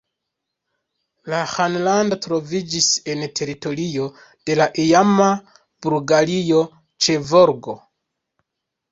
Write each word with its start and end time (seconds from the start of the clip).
La 1.31 1.39
ĥanlando 1.49 2.15
troviĝis 2.25 2.87
en 3.13 3.21
teritorio 3.39 4.07
de 4.51 4.55
la 4.61 4.67
iama 4.85 5.27
Bulgario 5.87 6.63
ĉe 7.07 7.19
Volgo. 7.33 7.77